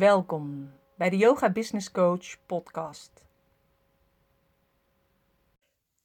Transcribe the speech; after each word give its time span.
Welkom 0.00 0.72
bij 0.96 1.10
de 1.10 1.16
Yoga 1.16 1.50
Business 1.50 1.90
Coach 1.90 2.46
podcast. 2.46 3.24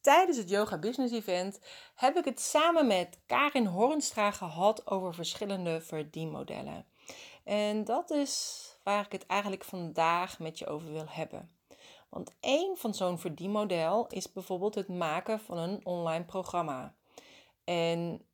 Tijdens 0.02 0.38
het 0.38 0.50
Yoga 0.50 0.78
Business 0.78 1.14
Event 1.14 1.60
heb 1.96 2.16
ik 2.16 2.26
het 2.26 2.40
samen 2.40 2.88
met 2.88 3.20
Karin 3.26 3.66
Hornstra 3.66 4.32
gehad 4.32 4.88
over 4.88 5.14
verschillende 5.14 5.82
verdienmodellen. 5.82 6.86
En 7.44 7.84
dat 7.84 8.12
is 8.12 8.66
waar 8.84 9.06
ik 9.06 9.12
het 9.12 9.26
eigenlijk 9.26 9.64
vandaag 9.64 10.40
met 10.40 10.60
je 10.60 10.68
over 10.68 10.92
wil 10.92 11.08
hebben. 11.08 11.52
Want 12.10 12.36
één 12.40 12.78
van 12.78 12.94
zo'n 12.94 13.20
verdienmodel 13.20 14.08
is 14.08 14.32
bijvoorbeeld 14.32 14.76
het 14.76 14.88
maken 14.88 15.40
van 15.40 15.58
een 15.58 15.86
online 15.86 16.26
programma. 16.26 16.94
En 17.64 18.26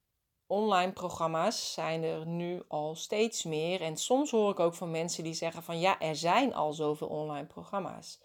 online 0.51 0.91
programma's 0.91 1.73
zijn 1.73 2.03
er 2.03 2.25
nu 2.25 2.61
al 2.67 2.95
steeds 2.95 3.43
meer. 3.43 3.81
En 3.81 3.97
soms 3.97 4.31
hoor 4.31 4.51
ik 4.51 4.59
ook 4.59 4.73
van 4.73 4.91
mensen 4.91 5.23
die 5.23 5.33
zeggen 5.33 5.63
van 5.63 5.79
ja, 5.79 5.99
er 5.99 6.15
zijn 6.15 6.53
al 6.53 6.73
zoveel 6.73 7.07
online 7.07 7.45
programma's. 7.45 8.19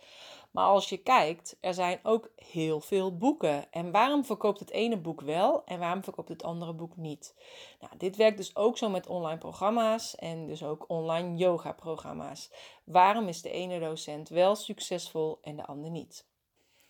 Maar 0.51 0.65
als 0.65 0.89
je 0.89 0.97
kijkt, 0.97 1.57
er 1.61 1.75
zijn 1.75 2.01
ook 2.03 2.31
heel 2.37 2.81
veel 2.81 3.17
boeken. 3.17 3.73
En 3.73 3.91
waarom 3.91 4.25
verkoopt 4.25 4.61
het 4.61 4.71
ene 4.71 4.97
boek 4.97 5.21
wel 5.21 5.65
en 5.65 5.79
waarom 5.79 6.05
verkoopt 6.05 6.29
het 6.29 6.43
andere 6.43 6.73
boek 6.73 6.97
niet? 6.97 7.35
Nou, 7.81 7.93
dit 7.97 8.17
werkt 8.17 8.37
dus 8.37 8.57
ook 8.57 8.79
zo 8.79 8.89
met 8.89 9.07
online 9.07 9.39
programma's 9.39 10.15
en 10.15 10.47
dus 10.47 10.63
ook 10.63 10.85
online 10.89 11.37
yoga 11.37 11.73
programma's. 11.73 12.51
Waarom 12.85 13.29
is 13.29 13.43
de 13.43 13.51
ene 13.51 13.81
docent 13.81 14.29
wel 14.29 14.55
succesvol 14.55 15.39
en 15.43 15.57
de 15.57 15.67
ander 15.67 15.91
niet? 15.91 16.27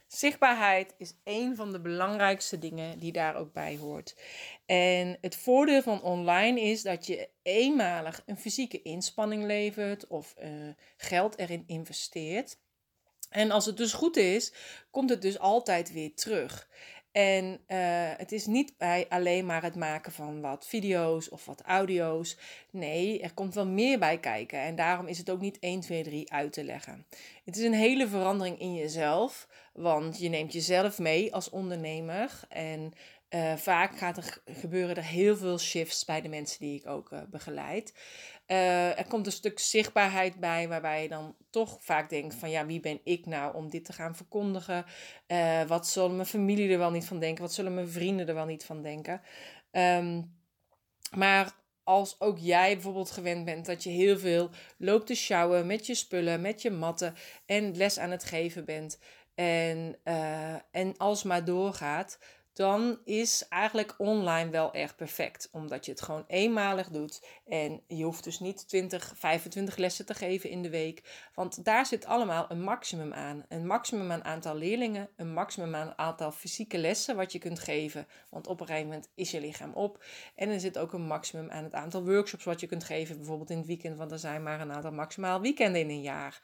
Zichtbaarheid 0.06 0.94
is 0.98 1.14
een 1.24 1.56
van 1.56 1.72
de 1.72 1.80
belangrijkste 1.80 2.58
dingen 2.58 2.98
die 2.98 3.12
daar 3.12 3.34
ook 3.36 3.52
bij 3.52 3.76
hoort. 3.76 4.16
En 4.66 5.18
het 5.20 5.36
voordeel 5.36 5.82
van 5.82 6.02
online 6.02 6.60
is 6.60 6.82
dat 6.82 7.06
je 7.06 7.28
eenmalig 7.42 8.22
een 8.26 8.38
fysieke 8.38 8.82
inspanning 8.82 9.44
levert 9.44 10.06
of 10.06 10.34
uh, 10.42 10.50
geld 10.96 11.38
erin 11.38 11.64
investeert. 11.66 12.58
En 13.30 13.50
als 13.50 13.66
het 13.66 13.76
dus 13.76 13.92
goed 13.92 14.16
is, 14.16 14.52
komt 14.90 15.10
het 15.10 15.22
dus 15.22 15.38
altijd 15.38 15.92
weer 15.92 16.14
terug. 16.14 16.68
En 17.16 17.44
uh, 17.68 17.78
het 18.16 18.32
is 18.32 18.46
niet 18.46 18.72
bij 18.78 19.06
alleen 19.08 19.46
maar 19.46 19.62
het 19.62 19.74
maken 19.74 20.12
van 20.12 20.40
wat 20.40 20.66
video's 20.66 21.30
of 21.32 21.44
wat 21.44 21.62
audio's. 21.62 22.36
Nee, 22.70 23.20
er 23.20 23.34
komt 23.34 23.54
wel 23.54 23.66
meer 23.66 23.98
bij 23.98 24.18
kijken. 24.18 24.58
En 24.58 24.74
daarom 24.74 25.06
is 25.06 25.18
het 25.18 25.30
ook 25.30 25.40
niet 25.40 25.58
1, 25.58 25.80
2, 25.80 26.02
3 26.02 26.32
uit 26.32 26.52
te 26.52 26.64
leggen. 26.64 27.06
Het 27.44 27.56
is 27.56 27.64
een 27.64 27.74
hele 27.74 28.08
verandering 28.08 28.60
in 28.60 28.74
jezelf. 28.74 29.48
Want 29.72 30.18
je 30.18 30.28
neemt 30.28 30.52
jezelf 30.52 30.98
mee 30.98 31.34
als 31.34 31.50
ondernemer. 31.50 32.40
En 32.48 32.92
uh, 33.36 33.56
vaak 33.56 33.98
gaat 33.98 34.16
er, 34.16 34.42
gebeuren 34.44 34.96
er 34.96 35.04
heel 35.04 35.36
veel 35.36 35.58
shifts 35.58 36.04
bij 36.04 36.20
de 36.20 36.28
mensen 36.28 36.60
die 36.60 36.80
ik 36.80 36.86
ook 36.86 37.10
uh, 37.10 37.18
begeleid. 37.30 37.94
Uh, 38.46 38.98
er 38.98 39.06
komt 39.06 39.26
een 39.26 39.32
stuk 39.32 39.58
zichtbaarheid 39.58 40.40
bij, 40.40 40.68
waarbij 40.68 41.02
je 41.02 41.08
dan 41.08 41.36
toch 41.50 41.78
vaak 41.80 42.10
denkt 42.10 42.34
van 42.34 42.50
ja, 42.50 42.66
wie 42.66 42.80
ben 42.80 43.00
ik 43.04 43.26
nou 43.26 43.54
om 43.54 43.70
dit 43.70 43.84
te 43.84 43.92
gaan 43.92 44.16
verkondigen? 44.16 44.84
wat 45.66 45.88
zullen 45.88 46.16
mijn 46.16 46.28
familie 46.28 46.72
er 46.72 46.78
wel 46.78 46.90
niet 46.90 47.04
van 47.04 47.18
denken? 47.18 47.42
Wat 47.42 47.52
zullen 47.52 47.74
mijn 47.74 47.88
vrienden 47.88 48.28
er 48.28 48.34
wel 48.34 48.46
niet 48.46 48.64
van 48.64 48.82
denken? 48.82 49.20
Um, 49.70 50.34
maar 51.10 51.52
als 51.84 52.20
ook 52.20 52.38
jij 52.38 52.72
bijvoorbeeld 52.74 53.10
gewend 53.10 53.44
bent 53.44 53.66
dat 53.66 53.82
je 53.82 53.90
heel 53.90 54.18
veel 54.18 54.50
loopt 54.78 55.06
te 55.06 55.14
sjouwen 55.14 55.66
met 55.66 55.86
je 55.86 55.94
spullen, 55.94 56.40
met 56.40 56.62
je 56.62 56.70
matten 56.70 57.14
en 57.46 57.76
les 57.76 57.98
aan 57.98 58.10
het 58.10 58.24
geven 58.24 58.64
bent 58.64 58.98
en, 59.36 59.96
uh, 60.04 60.54
en 60.70 60.96
als 60.96 61.22
maar 61.22 61.44
doorgaat, 61.44 62.18
dan 62.56 62.98
is 63.04 63.46
eigenlijk 63.48 63.94
online 63.98 64.50
wel 64.50 64.72
echt 64.72 64.96
perfect. 64.96 65.48
Omdat 65.52 65.84
je 65.84 65.90
het 65.90 66.00
gewoon 66.00 66.24
eenmalig 66.26 66.88
doet. 66.88 67.26
En 67.46 67.82
je 67.86 68.04
hoeft 68.04 68.24
dus 68.24 68.40
niet 68.40 68.68
20, 68.68 69.12
25 69.16 69.76
lessen 69.76 70.06
te 70.06 70.14
geven 70.14 70.50
in 70.50 70.62
de 70.62 70.70
week. 70.70 71.28
Want 71.34 71.64
daar 71.64 71.86
zit 71.86 72.06
allemaal 72.06 72.46
een 72.48 72.62
maximum 72.62 73.12
aan. 73.12 73.44
Een 73.48 73.66
maximum 73.66 74.10
aan 74.10 74.24
aantal 74.24 74.56
leerlingen. 74.56 75.08
Een 75.16 75.32
maximum 75.32 75.74
aan 75.74 75.98
aantal 75.98 76.32
fysieke 76.32 76.78
lessen 76.78 77.16
wat 77.16 77.32
je 77.32 77.38
kunt 77.38 77.58
geven. 77.58 78.06
Want 78.28 78.46
op 78.46 78.60
een 78.60 78.66
gegeven 78.66 78.88
moment 78.88 79.08
is 79.14 79.30
je 79.30 79.40
lichaam 79.40 79.72
op. 79.72 80.04
En 80.34 80.48
er 80.48 80.60
zit 80.60 80.78
ook 80.78 80.92
een 80.92 81.06
maximum 81.06 81.50
aan 81.50 81.64
het 81.64 81.74
aantal 81.74 82.04
workshops 82.04 82.44
wat 82.44 82.60
je 82.60 82.66
kunt 82.66 82.84
geven. 82.84 83.16
Bijvoorbeeld 83.16 83.50
in 83.50 83.58
het 83.58 83.66
weekend. 83.66 83.96
Want 83.96 84.12
er 84.12 84.18
zijn 84.18 84.42
maar 84.42 84.60
een 84.60 84.72
aantal 84.72 84.92
maximaal 84.92 85.40
weekenden 85.40 85.80
in 85.80 85.90
een 85.90 86.02
jaar. 86.02 86.40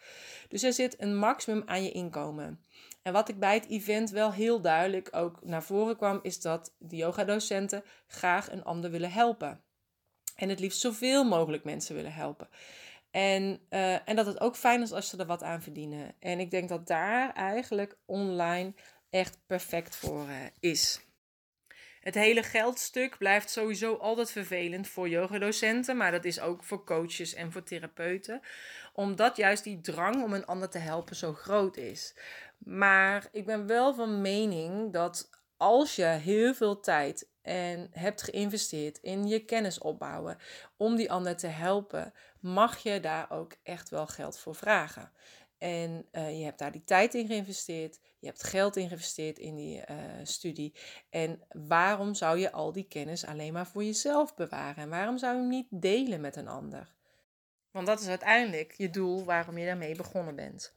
Dus 0.49 0.62
er 0.62 0.72
zit 0.72 1.01
een 1.01 1.17
maximum 1.17 1.62
aan 1.67 1.84
je 1.84 1.93
inkomen. 1.93 2.61
En 3.03 3.13
wat 3.13 3.29
ik 3.29 3.39
bij 3.39 3.55
het 3.55 3.69
event 3.69 4.11
wel 4.11 4.33
heel 4.33 4.61
duidelijk 4.61 5.09
ook 5.11 5.45
naar 5.45 5.63
voren 5.63 5.97
kwam, 5.97 6.19
is 6.23 6.41
dat 6.41 6.75
de 6.79 6.97
yogadocenten 6.97 7.85
graag 8.07 8.51
een 8.51 8.65
ander 8.65 8.91
willen 8.91 9.13
helpen. 9.13 9.65
En 10.37 10.49
het 10.49 10.61
liefst 10.61 10.81
zoveel 10.81 11.25
mogelijk 11.25 11.65
mensen 11.65 11.95
willen 11.95 12.13
helpen. 12.13 12.49
En, 13.11 13.61
uh, 13.71 14.09
en 14.09 14.17
dat 14.17 14.27
het 14.27 14.41
ook 14.41 14.57
fijn 14.57 14.83
is 14.83 14.93
als 14.93 15.09
ze 15.09 15.17
er 15.17 15.27
wat 15.27 15.43
aan 15.43 15.63
verdienen. 15.63 16.15
En 16.19 16.41
ik 16.41 16.51
denk 16.51 16.69
dat 16.69 16.87
daar 16.87 17.33
eigenlijk 17.33 17.99
online 18.07 18.75
echt 19.11 19.39
perfect 19.47 19.97
voor 19.97 20.29
uh, 20.29 20.37
is. 20.61 21.01
Het 22.03 22.15
hele 22.15 22.43
geldstuk 22.43 23.19
blijft 23.19 23.51
sowieso 23.51 23.95
altijd 23.95 24.31
vervelend 24.31 24.89
voor 24.89 25.09
yogadocenten, 25.09 25.97
maar 25.97 26.11
dat 26.11 26.25
is 26.25 26.41
ook 26.41 26.65
voor 26.65 26.85
coaches 26.85 27.35
en 27.35 27.53
voor 27.53 27.63
therapeuten, 27.63 28.41
omdat 28.93 29.37
juist 29.37 29.65
die 29.65 29.81
drang 29.81 30.23
om 30.23 30.33
een 30.33 30.47
ander 30.47 30.69
te 30.69 30.79
helpen 30.79 31.17
zo 31.17 31.33
groot 31.33 31.77
is. 31.77 32.15
Maar 32.59 33.29
ik 33.33 33.47
ben 33.47 33.67
wel 33.67 33.95
van 33.95 34.21
mening 34.21 34.93
dat 34.93 35.31
als 35.57 35.97
je 35.97 36.05
heel 36.05 36.55
veel 36.55 36.81
tijd 36.81 37.29
en 37.43 37.89
hebt 37.91 38.23
geïnvesteerd 38.23 38.99
in 38.99 39.27
je 39.27 39.45
kennis 39.45 39.79
opbouwen 39.79 40.39
om 40.77 40.97
die 40.97 41.13
ander 41.13 41.37
te 41.37 41.47
helpen, 41.47 42.13
mag 42.41 42.79
je 42.79 43.01
daar 43.01 43.31
ook 43.31 43.53
echt 43.63 43.89
wel 43.89 44.07
geld 44.07 44.39
voor 44.39 44.55
vragen. 44.55 45.13
En 45.62 46.06
uh, 46.12 46.39
je 46.39 46.45
hebt 46.45 46.59
daar 46.59 46.73
die 46.73 46.84
tijd 46.84 47.15
in 47.15 47.27
geïnvesteerd, 47.27 47.99
je 48.19 48.27
hebt 48.27 48.43
geld 48.43 48.77
in 48.77 48.87
geïnvesteerd 48.87 49.39
in 49.39 49.55
die 49.55 49.77
uh, 49.77 49.97
studie. 50.23 50.75
En 51.11 51.41
waarom 51.69 52.15
zou 52.15 52.39
je 52.39 52.53
al 52.53 52.73
die 52.73 52.87
kennis 52.89 53.27
alleen 53.27 53.53
maar 53.53 53.67
voor 53.67 53.84
jezelf 53.84 54.34
bewaren? 54.34 54.83
En 54.83 54.89
waarom 54.89 55.19
zou 55.19 55.34
je 55.34 55.41
hem 55.41 55.49
niet 55.49 55.67
delen 55.71 56.21
met 56.21 56.37
een 56.37 56.49
ander? 56.49 56.95
Want 57.72 57.87
dat 57.87 58.00
is 58.00 58.09
uiteindelijk 58.09 58.75
je 58.77 58.91
doel 58.91 59.25
waarom 59.25 59.59
je 59.59 59.66
daarmee 59.66 59.97
begonnen 59.97 60.34
bent. 60.34 60.75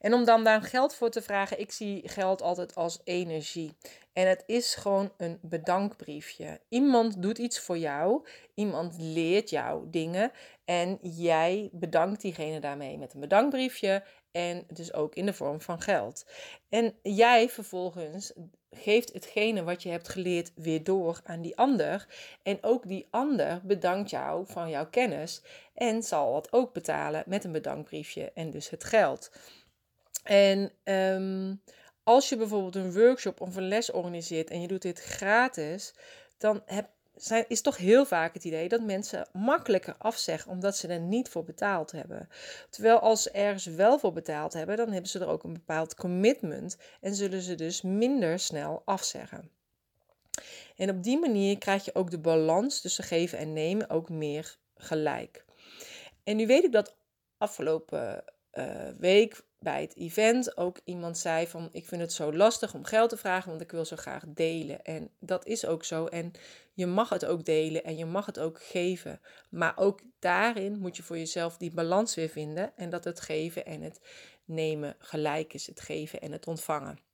En 0.00 0.14
om 0.14 0.24
dan 0.24 0.44
daar 0.44 0.62
geld 0.62 0.94
voor 0.94 1.10
te 1.10 1.22
vragen, 1.22 1.60
ik 1.60 1.72
zie 1.72 2.08
geld 2.08 2.42
altijd 2.42 2.74
als 2.74 3.00
energie. 3.04 3.76
En 4.12 4.28
het 4.28 4.42
is 4.46 4.74
gewoon 4.74 5.12
een 5.16 5.38
bedankbriefje. 5.42 6.60
Iemand 6.68 7.22
doet 7.22 7.38
iets 7.38 7.60
voor 7.60 7.78
jou, 7.78 8.26
iemand 8.54 8.96
leert 8.98 9.50
jou 9.50 9.90
dingen 9.90 10.32
en 10.64 10.98
jij 11.02 11.68
bedankt 11.72 12.20
diegene 12.20 12.60
daarmee 12.60 12.98
met 12.98 13.14
een 13.14 13.20
bedankbriefje 13.20 14.04
en 14.30 14.64
dus 14.72 14.92
ook 14.92 15.14
in 15.14 15.26
de 15.26 15.32
vorm 15.32 15.60
van 15.60 15.80
geld. 15.80 16.26
En 16.68 16.94
jij 17.02 17.48
vervolgens 17.48 18.32
geeft 18.70 19.12
hetgene 19.12 19.64
wat 19.64 19.82
je 19.82 19.88
hebt 19.88 20.08
geleerd 20.08 20.52
weer 20.54 20.84
door 20.84 21.20
aan 21.24 21.42
die 21.42 21.56
ander. 21.56 22.06
En 22.42 22.58
ook 22.60 22.88
die 22.88 23.06
ander 23.10 23.60
bedankt 23.64 24.10
jou 24.10 24.46
van 24.46 24.70
jouw 24.70 24.88
kennis 24.90 25.42
en 25.74 26.02
zal 26.02 26.34
het 26.34 26.52
ook 26.52 26.72
betalen 26.72 27.22
met 27.26 27.44
een 27.44 27.52
bedankbriefje 27.52 28.32
en 28.34 28.50
dus 28.50 28.70
het 28.70 28.84
geld. 28.84 29.30
En 30.22 30.72
um, 30.84 31.62
als 32.02 32.28
je 32.28 32.36
bijvoorbeeld 32.36 32.76
een 32.76 32.92
workshop 32.92 33.40
of 33.40 33.56
een 33.56 33.68
les 33.68 33.90
organiseert 33.90 34.50
en 34.50 34.60
je 34.60 34.68
doet 34.68 34.82
dit 34.82 35.00
gratis, 35.00 35.94
dan 36.38 36.62
heb, 36.66 36.90
is 37.48 37.60
toch 37.60 37.76
heel 37.76 38.06
vaak 38.06 38.34
het 38.34 38.44
idee 38.44 38.68
dat 38.68 38.82
mensen 38.82 39.28
makkelijker 39.32 39.94
afzeggen 39.98 40.50
omdat 40.50 40.76
ze 40.76 40.88
er 40.88 41.00
niet 41.00 41.28
voor 41.28 41.44
betaald 41.44 41.92
hebben. 41.92 42.28
Terwijl 42.70 42.98
als 42.98 43.22
ze 43.22 43.30
ergens 43.30 43.66
wel 43.66 43.98
voor 43.98 44.12
betaald 44.12 44.52
hebben, 44.52 44.76
dan 44.76 44.92
hebben 44.92 45.10
ze 45.10 45.18
er 45.18 45.28
ook 45.28 45.42
een 45.42 45.52
bepaald 45.52 45.94
commitment 45.94 46.76
en 47.00 47.14
zullen 47.14 47.42
ze 47.42 47.54
dus 47.54 47.82
minder 47.82 48.38
snel 48.38 48.82
afzeggen. 48.84 49.50
En 50.76 50.90
op 50.90 51.02
die 51.02 51.18
manier 51.18 51.58
krijg 51.58 51.84
je 51.84 51.94
ook 51.94 52.10
de 52.10 52.18
balans 52.18 52.80
tussen 52.80 53.04
geven 53.04 53.38
en 53.38 53.52
nemen 53.52 53.90
ook 53.90 54.08
meer 54.08 54.56
gelijk. 54.76 55.44
En 56.24 56.36
nu 56.36 56.46
weet 56.46 56.64
ik 56.64 56.72
dat 56.72 56.96
afgelopen 57.38 58.24
uh, 58.52 58.88
week 58.98 59.42
bij 59.58 59.80
het 59.80 59.96
event 59.96 60.56
ook 60.56 60.80
iemand 60.84 61.18
zei 61.18 61.46
van 61.46 61.68
ik 61.72 61.86
vind 61.86 62.00
het 62.00 62.12
zo 62.12 62.32
lastig 62.32 62.74
om 62.74 62.84
geld 62.84 63.10
te 63.10 63.16
vragen, 63.16 63.48
want 63.48 63.60
ik 63.60 63.70
wil 63.70 63.84
zo 63.84 63.96
graag 63.96 64.24
delen. 64.26 64.84
En 64.84 65.10
dat 65.18 65.46
is 65.46 65.66
ook 65.66 65.84
zo. 65.84 66.06
En 66.06 66.32
je 66.72 66.86
mag 66.86 67.08
het 67.08 67.24
ook 67.24 67.44
delen 67.44 67.84
en 67.84 67.96
je 67.96 68.06
mag 68.06 68.26
het 68.26 68.38
ook 68.38 68.62
geven. 68.62 69.20
Maar 69.50 69.72
ook 69.76 70.00
daarin 70.18 70.78
moet 70.78 70.96
je 70.96 71.02
voor 71.02 71.18
jezelf 71.18 71.56
die 71.56 71.72
balans 71.72 72.14
weer 72.14 72.28
vinden 72.28 72.76
en 72.76 72.90
dat 72.90 73.04
het 73.04 73.20
geven 73.20 73.66
en 73.66 73.82
het 73.82 74.00
nemen 74.44 74.96
gelijk 74.98 75.54
is, 75.54 75.66
het 75.66 75.80
geven 75.80 76.20
en 76.20 76.32
het 76.32 76.46
ontvangen. 76.46 77.07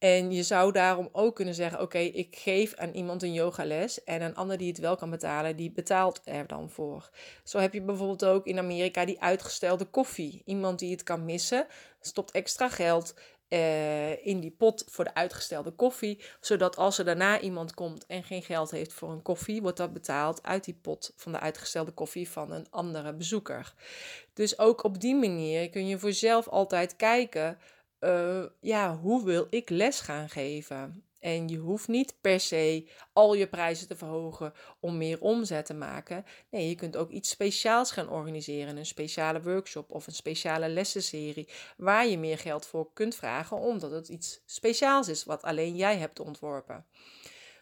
En 0.00 0.32
je 0.32 0.42
zou 0.42 0.72
daarom 0.72 1.08
ook 1.12 1.34
kunnen 1.34 1.54
zeggen: 1.54 1.80
Oké, 1.80 1.98
ik 1.98 2.36
geef 2.36 2.74
aan 2.74 2.90
iemand 2.92 3.22
een 3.22 3.32
yogales 3.32 4.04
en 4.04 4.22
een 4.22 4.36
ander 4.36 4.58
die 4.58 4.68
het 4.68 4.78
wel 4.78 4.96
kan 4.96 5.10
betalen, 5.10 5.56
die 5.56 5.70
betaalt 5.70 6.20
er 6.24 6.46
dan 6.46 6.70
voor. 6.70 7.10
Zo 7.44 7.58
heb 7.58 7.72
je 7.72 7.82
bijvoorbeeld 7.82 8.24
ook 8.24 8.46
in 8.46 8.58
Amerika 8.58 9.04
die 9.04 9.20
uitgestelde 9.20 9.84
koffie. 9.84 10.42
Iemand 10.44 10.78
die 10.78 10.90
het 10.90 11.02
kan 11.02 11.24
missen, 11.24 11.66
stopt 12.00 12.30
extra 12.30 12.68
geld 12.68 13.14
eh, 13.50 14.26
in 14.26 14.40
die 14.40 14.50
pot 14.50 14.84
voor 14.88 15.04
de 15.04 15.14
uitgestelde 15.14 15.70
koffie. 15.70 16.22
Zodat 16.40 16.76
als 16.76 16.98
er 16.98 17.04
daarna 17.04 17.40
iemand 17.40 17.74
komt 17.74 18.06
en 18.06 18.24
geen 18.24 18.42
geld 18.42 18.70
heeft 18.70 18.92
voor 18.92 19.10
een 19.10 19.22
koffie, 19.22 19.62
wordt 19.62 19.76
dat 19.76 19.92
betaald 19.92 20.42
uit 20.42 20.64
die 20.64 20.78
pot 20.82 21.12
van 21.16 21.32
de 21.32 21.40
uitgestelde 21.40 21.90
koffie 21.90 22.30
van 22.30 22.52
een 22.52 22.66
andere 22.70 23.14
bezoeker. 23.14 23.74
Dus 24.34 24.58
ook 24.58 24.84
op 24.84 25.00
die 25.00 25.14
manier 25.14 25.70
kun 25.70 25.86
je 25.86 25.98
voor 25.98 26.08
jezelf 26.08 26.48
altijd 26.48 26.96
kijken. 26.96 27.58
Uh, 28.00 28.44
ja, 28.60 28.96
hoe 28.96 29.24
wil 29.24 29.46
ik 29.50 29.70
les 29.70 30.00
gaan 30.00 30.28
geven? 30.28 31.04
En 31.20 31.48
je 31.48 31.56
hoeft 31.56 31.88
niet 31.88 32.14
per 32.20 32.40
se 32.40 32.88
al 33.12 33.34
je 33.34 33.48
prijzen 33.48 33.88
te 33.88 33.96
verhogen 33.96 34.52
om 34.80 34.96
meer 34.96 35.20
omzet 35.20 35.66
te 35.66 35.74
maken. 35.74 36.24
Nee, 36.50 36.68
je 36.68 36.74
kunt 36.74 36.96
ook 36.96 37.10
iets 37.10 37.30
speciaals 37.30 37.90
gaan 37.90 38.08
organiseren. 38.08 38.76
Een 38.76 38.86
speciale 38.86 39.42
workshop 39.42 39.90
of 39.90 40.06
een 40.06 40.12
speciale 40.12 40.68
lessenserie. 40.68 41.48
Waar 41.76 42.06
je 42.06 42.18
meer 42.18 42.38
geld 42.38 42.66
voor 42.66 42.92
kunt 42.92 43.14
vragen, 43.14 43.56
omdat 43.56 43.90
het 43.90 44.08
iets 44.08 44.42
speciaals 44.46 45.08
is 45.08 45.24
wat 45.24 45.42
alleen 45.42 45.76
jij 45.76 45.96
hebt 45.96 46.20
ontworpen. 46.20 46.86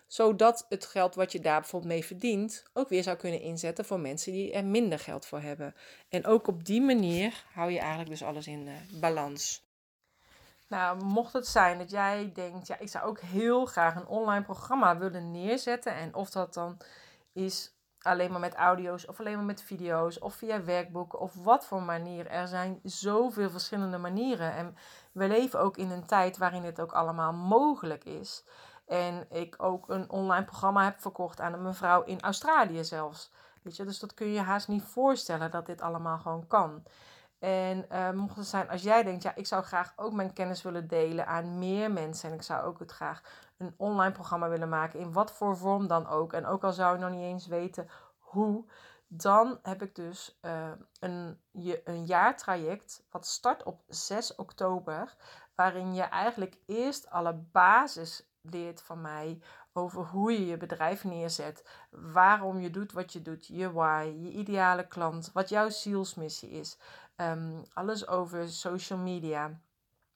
Zodat 0.06 0.66
het 0.68 0.86
geld 0.86 1.14
wat 1.14 1.32
je 1.32 1.40
daar 1.40 1.60
bijvoorbeeld 1.60 1.92
mee 1.92 2.04
verdient 2.04 2.64
ook 2.72 2.88
weer 2.88 3.02
zou 3.02 3.16
kunnen 3.16 3.40
inzetten 3.40 3.84
voor 3.84 4.00
mensen 4.00 4.32
die 4.32 4.52
er 4.52 4.64
minder 4.64 4.98
geld 4.98 5.26
voor 5.26 5.40
hebben. 5.40 5.74
En 6.08 6.26
ook 6.26 6.46
op 6.46 6.64
die 6.64 6.80
manier 6.80 7.44
hou 7.52 7.70
je 7.70 7.78
eigenlijk 7.78 8.10
dus 8.10 8.22
alles 8.22 8.46
in 8.46 8.66
uh, 8.66 9.00
balans. 9.00 9.67
Nou, 10.68 11.04
mocht 11.04 11.32
het 11.32 11.46
zijn 11.46 11.78
dat 11.78 11.90
jij 11.90 12.30
denkt, 12.34 12.66
ja, 12.66 12.78
ik 12.78 12.88
zou 12.88 13.04
ook 13.04 13.20
heel 13.20 13.66
graag 13.66 13.94
een 13.94 14.06
online 14.06 14.44
programma 14.44 14.98
willen 14.98 15.30
neerzetten. 15.30 15.94
En 15.94 16.14
of 16.14 16.30
dat 16.30 16.54
dan 16.54 16.76
is 17.32 17.76
alleen 17.98 18.30
maar 18.30 18.40
met 18.40 18.54
audio's 18.54 19.08
of 19.08 19.20
alleen 19.20 19.36
maar 19.36 19.44
met 19.44 19.62
video's 19.62 20.20
of 20.22 20.34
via 20.34 20.64
werkboeken 20.64 21.18
of 21.18 21.34
wat 21.34 21.66
voor 21.66 21.82
manier. 21.82 22.26
Er 22.26 22.48
zijn 22.48 22.80
zoveel 22.82 23.50
verschillende 23.50 23.98
manieren. 23.98 24.54
En 24.54 24.76
we 25.12 25.28
leven 25.28 25.60
ook 25.60 25.76
in 25.76 25.90
een 25.90 26.06
tijd 26.06 26.38
waarin 26.38 26.64
het 26.64 26.80
ook 26.80 26.92
allemaal 26.92 27.32
mogelijk 27.32 28.04
is. 28.04 28.44
En 28.86 29.26
ik 29.30 29.54
ook 29.58 29.88
een 29.88 30.10
online 30.10 30.44
programma 30.44 30.84
heb 30.84 31.00
verkocht 31.00 31.40
aan 31.40 31.52
een 31.52 31.62
mevrouw 31.62 32.02
in 32.02 32.20
Australië 32.20 32.84
zelfs. 32.84 33.32
Weet 33.62 33.76
je, 33.76 33.84
dus 33.84 33.98
dat 33.98 34.14
kun 34.14 34.26
je 34.26 34.40
haast 34.40 34.68
niet 34.68 34.82
voorstellen 34.82 35.50
dat 35.50 35.66
dit 35.66 35.80
allemaal 35.80 36.18
gewoon 36.18 36.46
kan. 36.46 36.82
En 37.38 37.86
uh, 37.92 38.10
mocht 38.10 38.36
het 38.36 38.46
zijn 38.46 38.68
als 38.68 38.82
jij 38.82 39.02
denkt, 39.02 39.22
ja, 39.22 39.34
ik 39.34 39.46
zou 39.46 39.62
graag 39.62 39.92
ook 39.96 40.12
mijn 40.12 40.32
kennis 40.32 40.62
willen 40.62 40.88
delen 40.88 41.26
aan 41.26 41.58
meer 41.58 41.90
mensen. 41.90 42.28
En 42.28 42.34
ik 42.34 42.42
zou 42.42 42.64
ook 42.64 42.78
het 42.78 42.90
graag 42.90 43.22
een 43.56 43.74
online 43.76 44.12
programma 44.12 44.48
willen 44.48 44.68
maken, 44.68 45.00
in 45.00 45.12
wat 45.12 45.32
voor 45.32 45.56
vorm 45.56 45.86
dan 45.86 46.06
ook. 46.06 46.32
En 46.32 46.46
ook 46.46 46.64
al 46.64 46.72
zou 46.72 46.94
ik 46.94 47.00
nog 47.00 47.10
niet 47.10 47.22
eens 47.22 47.46
weten 47.46 47.88
hoe, 48.18 48.64
dan 49.06 49.58
heb 49.62 49.82
ik 49.82 49.94
dus 49.94 50.38
uh, 50.42 50.70
een, 51.00 51.40
een 51.84 52.06
jaartraject 52.06 53.04
wat 53.10 53.26
start 53.26 53.62
op 53.62 53.80
6 53.88 54.34
oktober. 54.34 55.16
Waarin 55.58 55.94
je 55.94 56.02
eigenlijk 56.02 56.56
eerst 56.66 57.10
alle 57.10 57.34
basis 57.34 58.28
leert 58.40 58.82
van 58.82 59.00
mij 59.00 59.42
over 59.72 60.04
hoe 60.04 60.32
je 60.32 60.46
je 60.46 60.56
bedrijf 60.56 61.04
neerzet, 61.04 61.68
waarom 61.90 62.60
je 62.60 62.70
doet 62.70 62.92
wat 62.92 63.12
je 63.12 63.22
doet, 63.22 63.46
je 63.46 63.72
why, 63.72 64.14
je 64.20 64.30
ideale 64.30 64.86
klant, 64.86 65.30
wat 65.32 65.48
jouw 65.48 65.68
zielsmissie 65.68 66.50
is. 66.50 66.78
Ehm, 67.16 67.62
alles 67.72 68.06
over 68.06 68.48
social 68.48 68.98
media, 68.98 69.60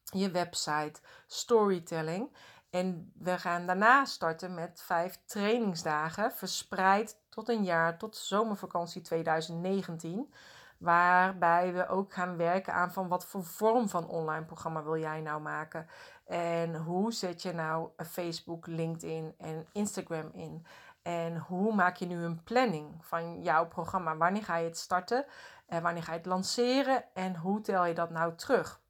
je 0.05 0.31
website, 0.31 1.00
storytelling. 1.27 2.37
En 2.71 3.12
we 3.19 3.39
gaan 3.39 3.67
daarna 3.67 4.05
starten 4.05 4.55
met 4.55 4.83
vijf 4.85 5.19
trainingsdagen, 5.25 6.33
verspreid 6.33 7.21
tot 7.29 7.49
een 7.49 7.65
jaar, 7.65 7.99
tot 7.99 8.17
zomervakantie 8.17 9.03
2019. 9.03 10.33
Waarbij 10.82 11.73
we 11.73 11.88
ook 11.88 12.12
gaan 12.12 12.37
werken 12.37 12.75
aan 12.75 12.93
van 12.93 13.08
wat 13.08 13.26
voor 13.26 13.44
vorm 13.44 13.88
van 13.88 14.08
online 14.08 14.44
programma 14.44 14.82
wil 14.82 14.99
jij 14.99 15.20
nou 15.20 15.40
maken. 15.40 15.87
En 16.26 16.76
hoe 16.76 17.12
zet 17.12 17.43
je 17.43 17.52
nou 17.52 17.88
Facebook, 17.96 18.67
LinkedIn 18.67 19.34
en 19.38 19.67
Instagram 19.73 20.31
in. 20.32 20.67
En 21.02 21.37
hoe 21.38 21.75
maak 21.75 21.96
je 21.96 22.06
nu 22.06 22.23
een 22.23 22.43
planning 22.43 22.94
van 23.00 23.43
jouw 23.43 23.69
programma? 23.69 24.17
Wanneer 24.17 24.44
ga 24.44 24.56
je 24.56 24.64
het 24.64 24.79
starten? 24.79 25.25
En 25.67 25.82
wanneer 25.82 26.02
ga 26.02 26.12
je 26.12 26.19
het 26.19 26.26
lanceren? 26.26 27.05
En 27.14 27.37
hoe 27.37 27.61
tel 27.61 27.84
je 27.84 27.94
dat 27.94 28.11
nou 28.11 28.34
terug? 28.34 28.81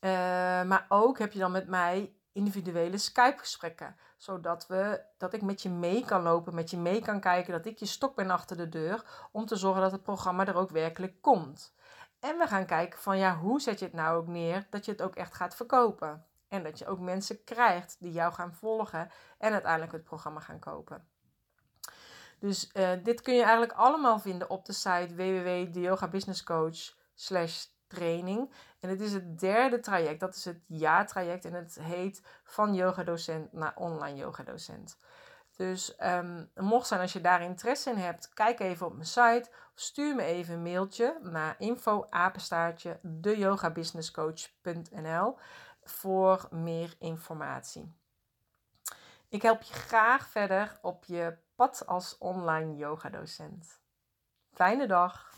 Uh, 0.00 0.10
maar 0.62 0.86
ook 0.88 1.18
heb 1.18 1.32
je 1.32 1.38
dan 1.38 1.52
met 1.52 1.68
mij 1.68 2.12
individuele 2.38 2.98
Skype-gesprekken. 2.98 3.96
Zodat 4.16 4.66
we, 4.66 5.00
dat 5.16 5.32
ik 5.32 5.42
met 5.42 5.62
je 5.62 5.68
mee 5.68 6.04
kan 6.04 6.22
lopen, 6.22 6.54
met 6.54 6.70
je 6.70 6.76
mee 6.76 7.00
kan 7.00 7.20
kijken, 7.20 7.52
dat 7.52 7.66
ik 7.66 7.78
je 7.78 7.86
stok 7.86 8.14
ben 8.14 8.30
achter 8.30 8.56
de 8.56 8.68
deur. 8.68 9.04
Om 9.32 9.46
te 9.46 9.56
zorgen 9.56 9.82
dat 9.82 9.92
het 9.92 10.02
programma 10.02 10.46
er 10.46 10.56
ook 10.56 10.70
werkelijk 10.70 11.22
komt. 11.22 11.74
En 12.20 12.38
we 12.38 12.46
gaan 12.46 12.66
kijken 12.66 12.98
van 12.98 13.18
ja, 13.18 13.36
hoe 13.36 13.60
zet 13.60 13.78
je 13.78 13.84
het 13.84 13.94
nou 13.94 14.16
ook 14.16 14.26
neer 14.26 14.66
dat 14.70 14.84
je 14.84 14.90
het 14.90 15.02
ook 15.02 15.14
echt 15.14 15.34
gaat 15.34 15.56
verkopen. 15.56 16.24
En 16.48 16.62
dat 16.62 16.78
je 16.78 16.86
ook 16.86 16.98
mensen 16.98 17.44
krijgt 17.44 17.96
die 18.00 18.12
jou 18.12 18.32
gaan 18.32 18.54
volgen 18.54 19.10
en 19.38 19.52
uiteindelijk 19.52 19.92
het 19.92 20.04
programma 20.04 20.40
gaan 20.40 20.58
kopen. 20.58 21.06
Dus 22.38 22.70
uh, 22.74 22.90
dit 23.02 23.20
kun 23.20 23.34
je 23.34 23.42
eigenlijk 23.42 23.72
allemaal 23.72 24.18
vinden 24.18 24.50
op 24.50 24.64
de 24.64 24.72
site 24.72 25.14
www.deyogabusinesscoach 25.14 26.96
training. 27.88 28.52
En 28.80 28.88
het 28.88 29.00
is 29.00 29.12
het 29.12 29.38
derde 29.38 29.80
traject, 29.80 30.20
dat 30.20 30.34
is 30.34 30.44
het 30.44 30.60
jaartraject 30.66 31.44
en 31.44 31.52
het 31.52 31.78
heet 31.80 32.22
van 32.44 32.74
yogadocent 32.74 33.52
naar 33.52 33.72
online 33.76 34.18
yogadocent. 34.18 34.98
Dus 35.56 35.96
um, 36.02 36.50
mocht 36.54 36.86
zijn 36.86 37.00
als 37.00 37.12
je 37.12 37.20
daar 37.20 37.42
interesse 37.42 37.90
in 37.90 37.96
hebt, 37.96 38.28
kijk 38.28 38.60
even 38.60 38.86
op 38.86 38.92
mijn 38.92 39.06
site 39.06 39.48
of 39.50 39.80
stuur 39.80 40.14
me 40.14 40.22
even 40.22 40.54
een 40.54 40.62
mailtje 40.62 41.18
naar 41.22 41.54
info 41.58 42.06
apenstaartje 42.10 43.00
voor 45.82 46.48
meer 46.50 46.94
informatie. 46.98 47.96
Ik 49.28 49.42
help 49.42 49.62
je 49.62 49.74
graag 49.74 50.28
verder 50.28 50.78
op 50.82 51.04
je 51.04 51.36
pad 51.54 51.86
als 51.86 52.18
online 52.18 52.76
yogadocent. 52.76 53.80
Fijne 54.52 54.86
dag! 54.86 55.37